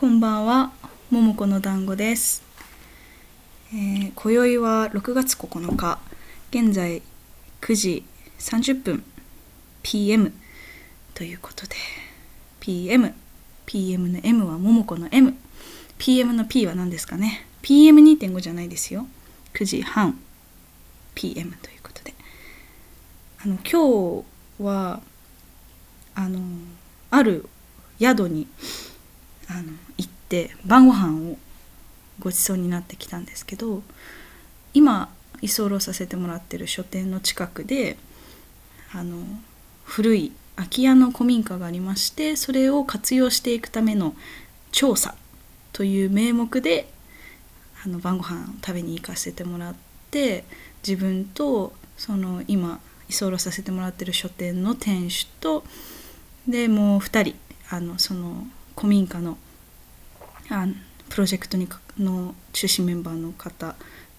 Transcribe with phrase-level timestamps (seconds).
[0.00, 0.72] こんばんは、
[1.10, 2.42] ももこの団子です。
[3.70, 5.98] えー、今宵は6月9日、
[6.50, 7.02] 現在
[7.60, 8.04] 9時
[8.38, 9.04] 30分
[9.82, 10.32] PM
[11.12, 11.76] ということで、
[12.60, 13.12] PM、
[13.66, 15.36] PM の M はももこの M、
[15.98, 17.44] PM の P は何ですかね。
[17.60, 19.06] PM2.5 じゃないですよ。
[19.52, 20.18] 9時半
[21.14, 22.14] PM ということで。
[23.44, 25.02] あの今日は
[26.14, 26.40] あの
[27.10, 27.46] ある
[27.98, 28.46] 宿に
[29.50, 31.36] あの行って晩ご飯を
[32.20, 33.82] ごちそうになってきたんですけど
[34.74, 35.08] 今
[35.42, 37.96] 居候させてもらってる書店の近くで
[38.92, 39.24] あの
[39.84, 44.14] 古い空き家の古民家がありましてそれを活用していくための
[44.70, 45.14] 調査
[45.72, 46.88] という名目で
[47.84, 49.74] あの晩ご飯を食べに行かせてもらっ
[50.10, 50.44] て
[50.86, 55.64] 自分とその今居候させてもらってる書店の店主と
[56.46, 57.34] でもう2人
[57.70, 58.46] あのその
[58.76, 59.38] 古民家の
[60.48, 60.66] あ
[61.08, 63.74] プロジェクトにの中心メンバーの方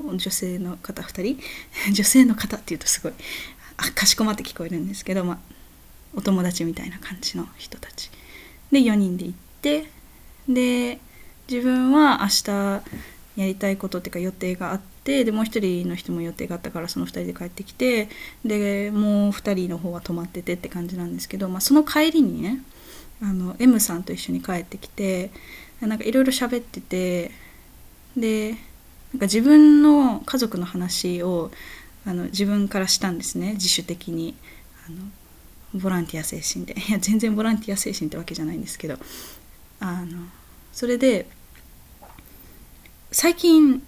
[0.00, 1.40] 女性の方2人？
[1.92, 3.12] 女性の方っていうとすごい
[3.76, 5.38] あかしこまって聞こえるんですけど、まあ、
[6.14, 8.10] お友達みたいな感じの人たち。
[8.70, 9.88] で4人で行って
[10.48, 10.98] で
[11.48, 12.82] 自分は明日
[13.36, 18.08] やりたいことっていうか予定があってでもう一人の人も予定があったからその2人で帰ってきて
[18.44, 22.62] でもう2人の方は泊まっててって感じなんですけど、まあ、その帰りにね
[23.22, 25.30] あの M さんと一緒に帰ってきて
[25.80, 27.30] なんかいろいろ喋ってて
[28.16, 31.50] でなんか自分の家族の話を
[32.04, 34.34] あの自分からしたんですね自主的に。
[34.86, 34.98] あの
[35.74, 36.74] ボランティア精神で。
[36.78, 38.98] いや全然ボランティア精神ってわけじゃないんですけど。
[39.80, 40.28] あの
[40.72, 41.26] それで
[43.10, 43.82] 最近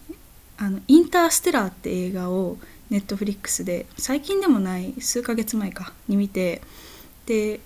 [0.56, 2.58] あの「インターステラー」って映画を
[2.90, 6.62] ネットフリックスで最近でもない数ヶ月前かに見て
[7.26, 7.60] で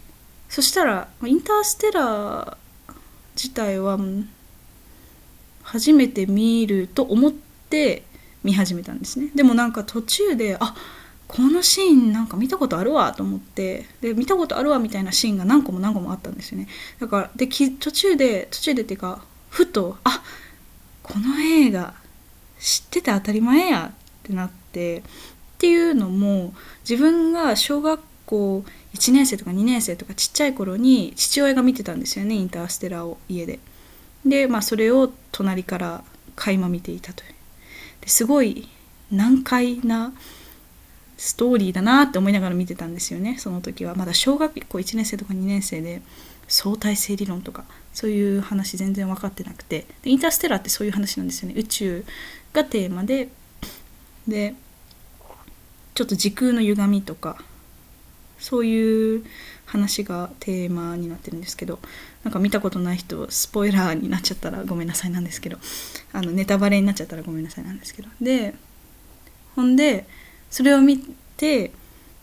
[0.48, 2.56] そしたらインターステラー
[3.34, 3.98] 自体は
[5.62, 8.02] 初めて見ると思って
[8.42, 9.30] 見始めたんですね。
[9.34, 10.74] でもなんか途中であ
[11.26, 16.68] このシーンなんか見たことあるわと思ってで見たことあるわみたいなシーンが何個も何個もあったんですよね。
[16.98, 20.22] だからで途中で途中でっていうかふとあ
[21.02, 21.94] この映画
[22.58, 25.02] 知ってて当たり前やってなってっ
[25.58, 26.54] ていうのも
[26.88, 33.58] 自分が小学校1年生とか2年生とかちっちゃい頃に父親が見てたんですよねインターステラーを家で。
[34.26, 36.04] でまあそれを隣から
[36.36, 37.34] 垣間見ていたという。
[38.02, 38.68] ですごい
[39.10, 40.12] 難解な
[41.16, 43.94] ストーリーだなって思いながら見てたんですよねその時は。
[43.94, 46.02] まだ小学校1年生とか2年生で
[46.46, 49.86] 相対性理論とかそういう話全然分かってなくて。
[50.02, 51.54] でインターステラーってそういう話なんですよね。
[51.56, 52.04] 宇宙
[52.52, 53.30] がテーマで。
[54.26, 54.54] で
[55.94, 57.42] ちょっと時空の歪みとか
[58.38, 59.24] そういう
[59.66, 61.78] 話がテーマになってるんですけど
[62.24, 65.58] なんか見たことない人スポイラーになっちゃったらごめんなさいなんですけど
[66.12, 68.08] あのネタバレになっちゃったらごめんなさいなんですけど。
[68.20, 68.54] で
[69.54, 70.06] ほんで
[70.50, 70.98] それを見
[71.36, 71.72] て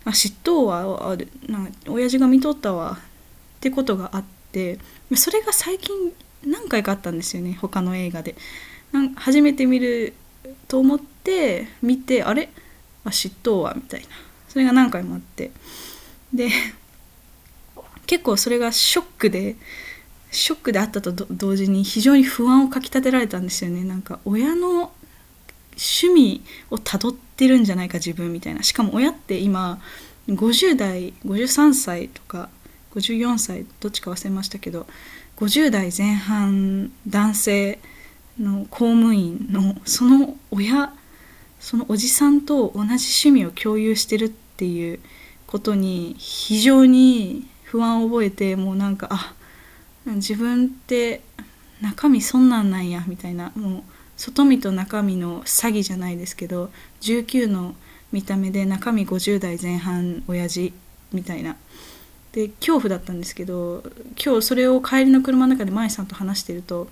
[0.06, 1.30] あ嫉妬はある。
[1.48, 2.98] なんか親父が見とったわ
[3.58, 4.80] ってことがあって
[5.16, 6.14] それが最近
[6.46, 8.36] 何回かあったんですよね他の映画で。
[8.92, 10.14] なん初めて見る
[10.68, 12.50] と思って見てあれ？
[13.04, 14.08] あ嫉妬はみたいな。
[14.48, 15.52] それが何回もあって。
[16.34, 16.50] で
[18.06, 19.56] 結構それがショックで
[20.32, 23.84] ショックであったと同時に非常に不安をかきたてられたんですよね。
[23.84, 24.92] なんか親の
[25.78, 28.64] 趣味をたどってるんじゃないか自分みたいな。
[28.64, 29.80] しかも親って今
[30.28, 32.50] 50代53歳とか
[32.96, 34.88] 54歳どっちか忘れましたけど
[35.38, 37.80] 50代前半男性
[38.40, 40.94] の公務員のその親
[41.60, 45.00] そのおじさんと同じ趣味を共有してるっていう
[45.56, 49.34] ことに非常に不安を覚えてもうなんかあ
[50.06, 51.22] 自分って
[51.80, 53.54] 中身そんなんなんやみたいな。
[53.56, 53.84] もう
[54.18, 56.72] 外見と中身の詐欺じゃないですけど
[57.02, 57.76] 19の
[58.12, 60.74] 見た目で中身50代前半親父
[61.14, 61.56] みたいな。
[62.34, 63.82] で恐怖だったんですけど
[64.22, 66.90] 今日それを帰りの車の中で舞さんと話してると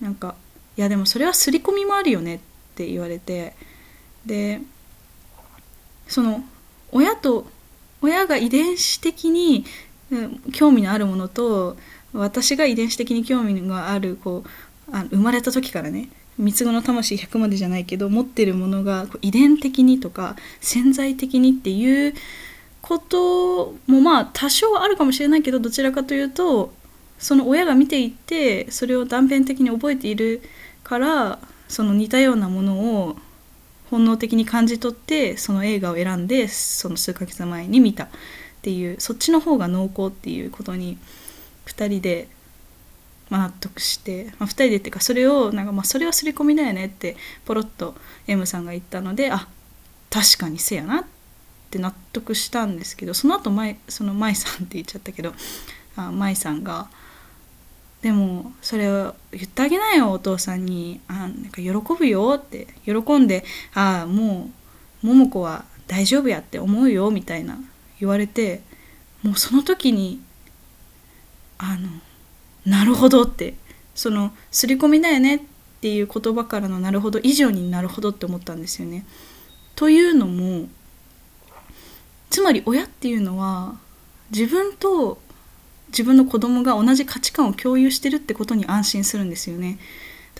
[0.00, 0.34] なんか
[0.76, 2.40] いやでもそれは刷り込みもあるよねっ
[2.74, 3.54] て言われて
[4.26, 4.60] で
[6.08, 6.42] その
[6.90, 7.46] 親と
[8.04, 9.64] 親が遺伝子的に
[10.52, 11.78] 興味のあるものと
[12.12, 14.48] 私が遺伝子的に興味があるこう
[14.92, 22.14] あ生まれた時からね三つ子の魂100までじゃないけど持ってるものが遺伝的にとか潜在的にっていう
[22.82, 26.74] こともまあ多少あるかもしれないけどどちらかというと
[27.18, 30.42] その親が見ていてそれを断片的に覚えている
[30.82, 33.16] からその似たようなものを
[33.94, 38.08] 本能的に感じ取ってその映画を選んでその数ヶ月前に見たっ
[38.60, 40.98] ていうそっちの方が濃厚っていうことに
[41.66, 42.28] 2人で
[43.30, 47.94] まあ、納得して、まあ、2人でっていうかそれをなんかまあそれは刷り込みだよねってポロッと
[48.26, 49.48] M さんが言ったのであ
[50.10, 51.04] 確かにせやなっ
[51.70, 55.32] て納得したんですけどその後舞その舞さんって言っちゃったけど
[55.96, 56.88] あ舞さんが
[58.04, 61.00] 「でもそれを言ってあげなよお父さんに。
[61.08, 62.68] あなんか喜ぶよ」って。
[62.84, 64.50] 喜んで「ああも
[65.02, 67.58] う桃子は大丈夫やって思うよ」みたいな。
[67.98, 68.60] 言われて
[69.22, 70.20] もうその時に
[71.56, 71.88] あの
[72.66, 73.54] なるほどって。
[73.94, 75.40] その刷り込みだよねっ
[75.80, 79.06] ていう言葉からのなるほど以上になるほどって思ったんですよね。
[79.76, 80.68] というのも
[82.28, 83.78] つまり親っていうのは
[84.30, 85.22] 自分と
[85.94, 89.78] 自分の子供が同じ価値観を共有してるってことに安心するんですよね。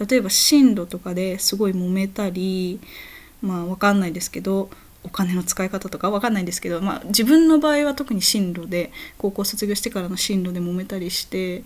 [0.09, 2.81] 例えば進路とかですごい揉めたり
[3.41, 4.69] まあ分かんないですけど
[5.05, 11.63] お金の使い方とか分かんないんですけど、まあ、自分の場合は特に進路で高校卒業してからの進路で揉めたりして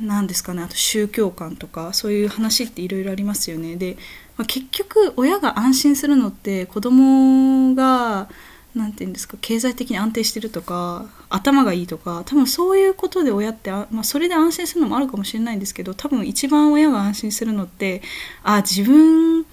[0.00, 3.76] 何ですかねあと宗教観とかそういう話っていろいろありますよね。
[3.76, 3.96] で、
[4.36, 8.28] まあ、結局親が安心するのって子供が
[8.74, 18.02] 何て言うんですか経済的に安定してるとか頭がいいとか多分そういうことで親ってあまあ、それで安心するのもあるかもしれないんですけど多分一番親が安心するのって
[18.42, 19.44] あ自分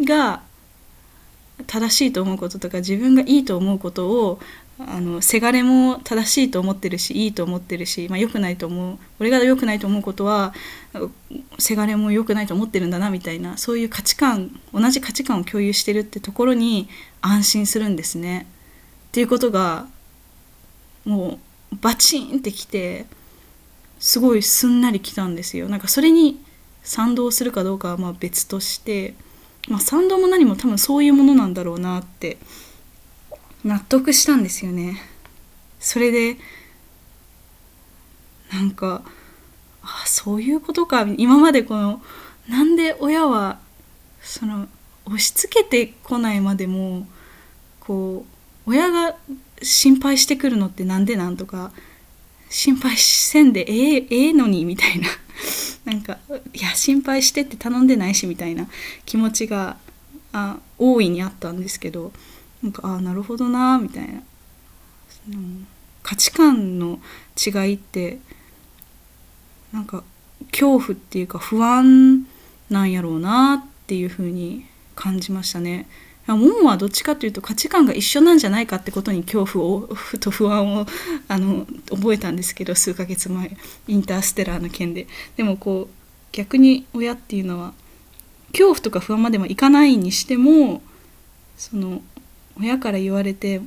[0.00, 0.42] が
[1.66, 4.40] 正しいと思うこととか自分がいいと思うことを
[4.78, 10.52] あのせがれも正しいと思ってるしいいと思ってるし、まあ、良くないと思う俺が良くないと思うことは
[11.58, 16.90] せがれも良くないと思ってるんだなみたいなそういう価値観同じ価値観を共有してるってところに
[17.22, 18.46] 安心するんですね。
[19.08, 19.86] っていうことが
[21.04, 21.38] も
[21.72, 23.06] うバチンってきて
[23.98, 25.68] すごいすんなりきたんですよ。
[25.68, 26.40] なんかそれに
[26.82, 29.14] 賛同するかどうかはまあ別として
[29.68, 32.38] まあ、賛同も何も多分そういうものなんだろうなって
[33.64, 35.00] 納得したんですよね。
[35.80, 36.36] それで
[38.52, 39.02] なんか
[39.82, 42.00] あそういうことか今までこの
[42.48, 43.58] なんで親は
[44.20, 44.68] その
[45.04, 47.06] 押し付けてこないまでも
[47.80, 48.35] こう
[48.66, 49.16] 親が
[49.62, 51.72] 心配してくるのってなんでなんとか
[52.50, 55.08] 心配せんでええええのにみたいな
[55.84, 56.18] なんか
[56.52, 58.66] いや心配してって頼んでないしみたいな
[59.04, 59.76] 気持ちが
[60.32, 62.12] あ大いにあったんですけど
[62.62, 64.22] なんかああなるほどなみたいな、
[66.02, 66.98] 価値観の
[67.36, 68.18] 違いって
[69.72, 70.02] なんか
[70.50, 72.26] 恐怖っていうか不安
[72.70, 75.86] なんやろうなっていうふうに感じましたね。
[76.34, 79.88] モモはどっちかというと価値観が一緒なんじゃないかってことに恐怖を
[80.20, 80.86] と不安を
[81.28, 83.56] あの覚えたんですけど数ヶ月前
[83.86, 85.06] インターステラーの件で
[85.36, 85.94] でもこう
[86.32, 87.72] 逆に親っていうのは
[88.52, 90.82] 恐怖とか不安までもいかないにしても
[91.56, 92.02] その
[92.58, 93.60] 親から言われて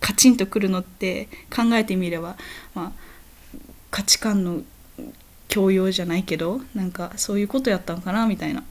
[0.00, 2.36] カチンとくるのって考えてみれば、
[2.74, 2.92] まあ、
[3.90, 4.62] 価値観の
[5.48, 8.64] 強要じゃないけどなんかそういうことやったのかなみたいな。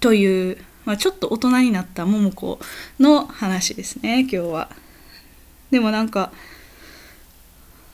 [0.00, 2.58] というまあ、ちょっと大人になった桃子
[2.98, 4.70] の話ですね今日は。
[5.70, 6.32] でもなんか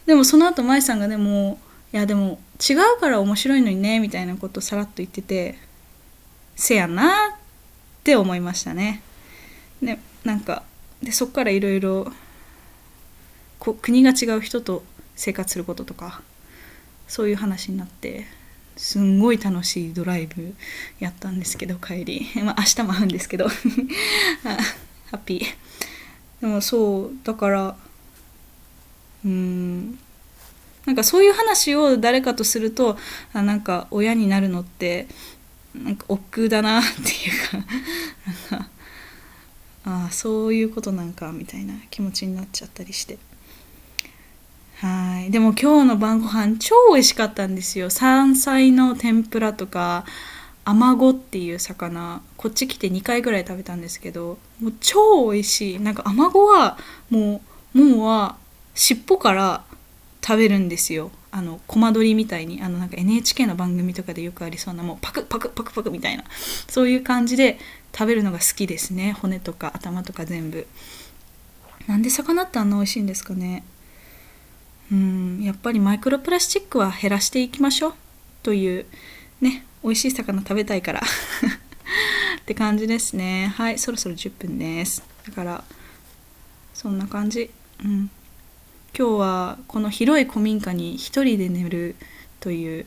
[0.07, 1.59] でもその後舞さんがでも
[1.93, 5.59] いやでも違うから面白いのにねみたいなことさらっと言ってて
[6.55, 7.39] せやなっ
[8.05, 9.03] て思いましたね。
[9.83, 10.63] でなんか
[11.03, 12.13] でそっからいろいろ
[13.59, 14.85] 国が違う人と
[15.17, 16.23] 生活することとか
[17.09, 18.25] そういう話になって
[18.77, 20.55] すんごい楽しいドライブ
[20.99, 22.27] やったんですけど帰り。
[22.43, 23.49] まあ明日も会うんですけど。
[23.49, 23.57] ハ
[25.13, 26.41] ッピー。
[26.41, 27.77] でもそうだから
[29.25, 29.99] うん。
[30.87, 32.99] なんかそういう話を誰かとすると
[33.33, 35.07] あなんか親になるのって
[35.75, 37.59] なんか億劫だなっていうか。
[38.53, 38.69] なんか
[39.87, 43.19] ああそういうことなんかみたいな気持ちになっちゃったりして。
[44.85, 45.31] はい。
[45.31, 47.89] でも今日の晩ご飯超美味しかったんですよ。
[47.89, 50.05] 山菜の天ぷらとか
[50.67, 52.21] アマゴっていう魚。
[52.37, 55.81] こっち来て2回ぐらい食べたんですけどもう超美味しい。
[55.81, 56.77] なんかアマゴは
[57.09, 57.41] も
[57.75, 58.37] うもうは
[58.75, 59.65] 尻尾から
[60.23, 61.11] 食べるんですよ。
[61.31, 62.61] あのコマ撮りみたいに。
[62.61, 66.25] あのなんか NHK の番組とかでよくありそうなもうパクパクパクパクみたいな。
[66.69, 67.59] そういう感じで
[67.95, 69.17] 食べるのが好きですね。
[69.19, 70.67] 骨とか頭とか全部。
[71.87, 73.65] なんで魚ってあんな美味しいんですかね。
[74.93, 77.95] うんやっぱりマイクロプラスチックは減らしていきましょう
[78.43, 78.87] という
[79.41, 81.01] ね美味しい魚食べたいから
[82.41, 83.53] って感じですね。
[83.57, 85.03] はいそろそろ10分です。
[85.27, 85.65] だから
[86.75, 87.51] そんな感じ。
[87.83, 88.11] うん。
[88.97, 91.97] 今日はこの広い古民家に一人で寝る
[92.41, 92.87] という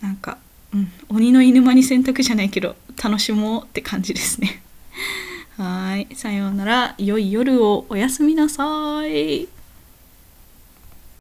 [0.00, 0.38] なんか、
[0.74, 4.62] うん、鬼の犬間に洗濯じゃないけど楽しもうって感じですね。
[5.56, 6.94] はいさようなら。
[6.98, 7.86] 良い夜を。
[7.88, 9.48] おやすみなさい。